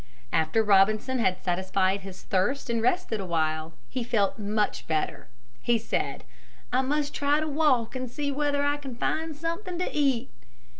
After 0.33 0.63
Robinson 0.63 1.19
had 1.19 1.43
satisfied 1.43 1.99
his 2.01 2.23
thirst 2.23 2.71
and 2.71 2.81
rested 2.81 3.19
awhile, 3.19 3.73
he 3.87 4.03
felt 4.03 4.39
much 4.39 4.87
better. 4.87 5.27
He 5.61 5.77
said, 5.77 6.23
"I 6.73 6.81
must 6.81 7.13
try 7.13 7.39
to 7.39 7.47
walk 7.47 7.95
and 7.95 8.09
see 8.09 8.31
whether 8.31 8.63
I 8.65 8.77
can 8.77 8.95
find 8.95 9.35
something 9.35 9.77
to 9.77 9.93
eat." 9.95 10.31